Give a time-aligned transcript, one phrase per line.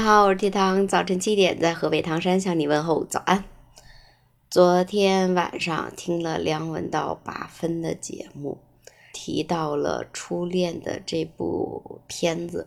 [0.00, 3.44] 大家好，我是铁糖，早晨七点在河北唐山向你问候早安。
[4.48, 8.56] 昨天晚上听了梁文道八分的节目，
[9.12, 12.66] 提到了初恋的这部片子。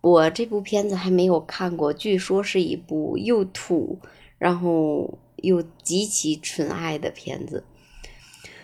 [0.00, 3.98] 我这部片子还没有看过，据说是一部又土，
[4.38, 7.64] 然后又极其纯爱的片子。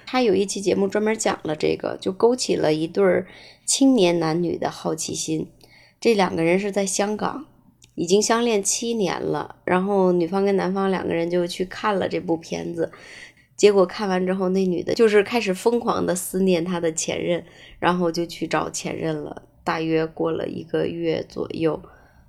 [0.07, 3.25] 他有一期节目专门讲了这个，就勾起了一对
[3.65, 5.51] 青年男女的好奇心。
[6.01, 7.46] 这两个人是在香港，
[7.99, 9.57] 已经相恋七年了。
[9.65, 12.93] 然后女方跟男方两个人就去看了这部片子，
[13.57, 17.45] 结果看完之后，那女的就是开始疯狂的思念她的前任，
[17.80, 19.43] 然后就去找前任了。
[19.65, 21.83] 大约过了一个月左右，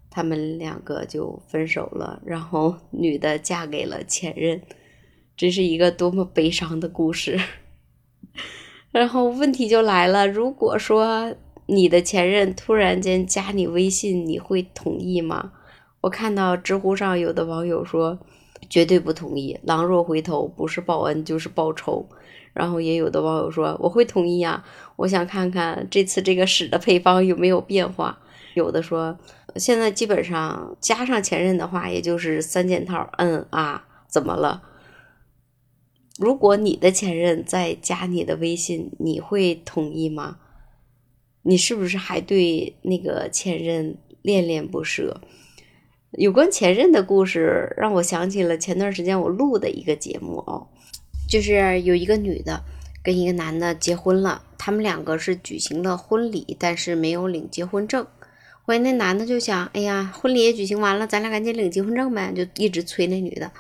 [0.09, 2.20] 他们两个就分手了。
[2.26, 4.59] 然后女的嫁给了前任，
[5.38, 7.40] 这是一个多么悲伤的故事。
[8.92, 11.36] 然后问题就来了，如果说
[11.67, 15.54] 你的前任突然间加你微信，你会同意吗？
[16.02, 18.17] 我看到知乎上有的网友说
[18.70, 22.08] 绝对不同意，狼若回头，不是报恩就是报仇。
[22.52, 28.19] 然后也有的网友说我会同意啊，我想看看这次这个屎的配方有没有变化。
[28.56, 29.17] 有的说
[29.56, 34.63] 现在基本上加上前任的话，也就是三件套，嗯啊，怎么了？
[36.17, 40.39] 如果你的前任再加你的微信，你会同意吗？
[41.44, 45.22] 你是不是还对那个前任恋恋不舍？
[46.12, 50.68] 有关前任的故事，让我想起了前段时间我录的一个节目哦。
[51.28, 52.64] 就是有一个女的
[53.04, 58.04] 跟一个男的结婚了，他们两个是举行了婚礼，但是没有领结婚证。
[58.64, 63.52] 后来那男的就想，哎呀，婚礼也举行完了，咱俩赶紧领结婚证呗，就一直催那女的。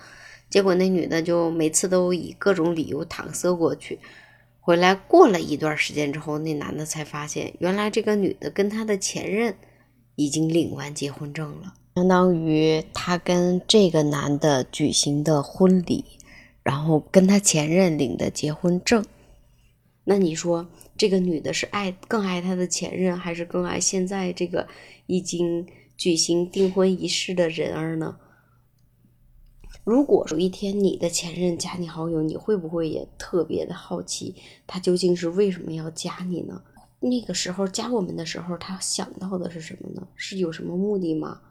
[0.49, 3.99] 结果那女的就每次都以各种理由搪塞过去。
[4.59, 9.55] 回来过了一段时间之后，那男的才发现，原来这个女的跟他的前任
[10.15, 16.05] 已经领完结婚证了，相当于他跟这个男的举行的婚礼。
[16.61, 19.03] 然后跟他前任领的结婚证，
[20.03, 24.67] 那你说这个女的是爱更爱她的前任，还是更爱现在这个
[25.07, 25.65] 已经
[25.97, 28.17] 举行订婚仪式的人儿呢？
[29.83, 34.35] 如果有一天你的前任加你好友，你会不会也特别的好奇，
[34.67, 36.61] 他究竟是为什么要加你呢？
[36.99, 40.07] 那个时候加我们的时候，他想到的是什么呢？
[40.15, 41.41] 是有什么目的吗？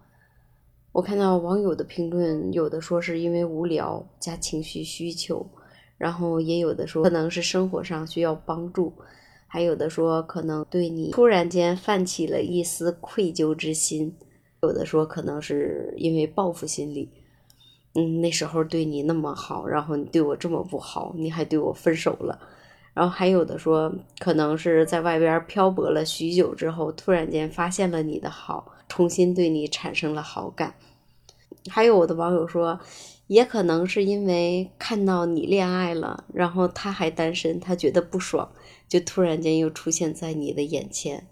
[0.98, 5.48] 我看到网友的评论，有的说是因为无聊加情绪需求，
[5.96, 8.92] 然后也有的说可能是生活上需要帮助，
[9.46, 14.16] 还有的说可能对你突然间泛起了一丝愧疚之心，
[14.60, 17.08] 有的说可能是因为报复心理，
[17.94, 22.40] 嗯，那时候对你那么好，然后你对我这么不好，你还对我分手了，
[22.92, 28.72] 然后还有的说可能是在外边漂泊了许久之后，突然间发现了你的好。
[28.90, 30.74] 重新对你产生了好感，
[31.68, 32.80] 还有我的网友说，
[33.26, 38.50] 也可能是因为看到你恋爱了，然后他还单身，他觉得不爽，
[38.88, 41.26] 就突然间又出现在你的眼前。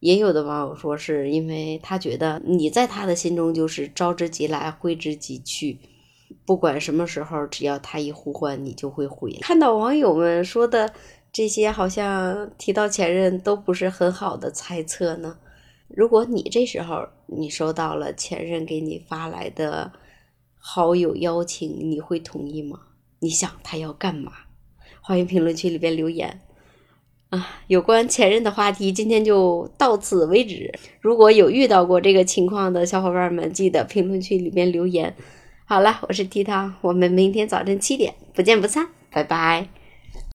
[0.00, 5.78] 也有的网友说，是因为他觉得你在他的心中就是招之即来，挥之即去，
[6.44, 9.32] 不管什么时候，只要他一呼唤，你就会回。
[9.42, 10.92] 看到网友们说的
[11.32, 15.38] 这些，好像提到前任都不是很好的猜测呢。
[15.94, 19.92] 如果你这时候你收到了前任给你发来的
[20.58, 22.80] 好友邀请，你会同意吗？
[23.20, 24.32] 你想他要干嘛？
[25.00, 26.40] 欢迎评论区里边留言
[27.30, 27.62] 啊！
[27.66, 30.72] 有关前任的话题，今天就到此为止。
[31.00, 35.14] 如果有遇到过这个情况的小伙伴们，记得评论区里边留言。
[35.64, 39.81] 好了，我是 T 汤，我们明天早晨七点不见不散，拜拜。